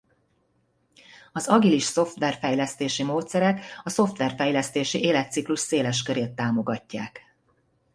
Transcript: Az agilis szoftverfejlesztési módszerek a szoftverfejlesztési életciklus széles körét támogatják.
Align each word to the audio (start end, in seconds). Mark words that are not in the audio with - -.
Az 1.31 1.47
agilis 1.47 1.83
szoftverfejlesztési 1.83 3.03
módszerek 3.03 3.65
a 3.83 3.89
szoftverfejlesztési 3.89 5.01
életciklus 5.03 5.59
széles 5.59 6.03
körét 6.03 6.31
támogatják. 6.31 7.21